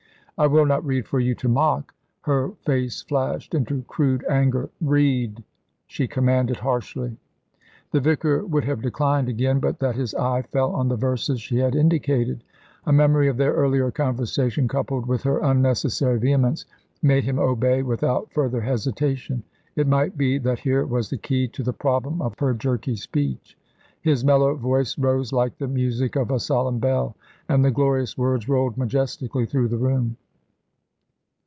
"I 0.37 0.47
will 0.47 0.65
not 0.65 0.83
read 0.83 1.05
for 1.07 1.19
you 1.19 1.35
to 1.35 1.47
mock." 1.47 1.93
Her 2.21 2.49
face 2.65 3.03
flashed 3.03 3.53
into 3.53 3.83
crude 3.83 4.25
anger. 4.27 4.71
"Read," 4.83 5.43
she 5.85 6.07
commanded 6.07 6.57
harshly. 6.57 7.15
The 7.91 7.99
vicar 7.99 8.43
would 8.47 8.63
have 8.65 8.81
declined 8.81 9.29
again, 9.29 9.59
but 9.59 9.77
that 9.77 9.93
his 9.93 10.15
eye 10.15 10.41
fell 10.41 10.73
on 10.73 10.87
the 10.89 10.95
verses 10.95 11.39
she 11.39 11.59
had 11.59 11.75
indicated. 11.75 12.43
A 12.87 12.91
memory 12.91 13.27
of 13.27 13.37
their 13.37 13.53
earlier 13.53 13.91
conversation, 13.91 14.67
coupled 14.67 15.05
with 15.05 15.21
her 15.21 15.37
unnecessary 15.43 16.17
vehemence, 16.17 16.65
made 17.03 17.23
him 17.23 17.37
obey 17.37 17.83
without 17.83 18.33
further 18.33 18.61
hesitation. 18.61 19.43
It 19.75 19.85
might 19.85 20.17
be 20.17 20.39
that 20.39 20.57
here 20.57 20.83
was 20.87 21.11
the 21.11 21.17
key 21.19 21.49
to 21.49 21.61
the 21.61 21.71
problem 21.71 22.19
of 22.19 22.33
her 22.39 22.55
jerky 22.55 22.95
speech. 22.95 23.55
His 24.01 24.25
mellow 24.25 24.55
voice 24.55 24.97
rose 24.97 25.31
like 25.31 25.59
the 25.59 25.67
music 25.67 26.15
of 26.15 26.31
a 26.31 26.39
solemn 26.39 26.79
bell, 26.79 27.15
and 27.47 27.63
the 27.63 27.69
glorious 27.69 28.17
words 28.17 28.49
rolled 28.49 28.75
majestically 28.75 29.45
through 29.45 29.67
the 29.67 29.77
room. 29.77 30.17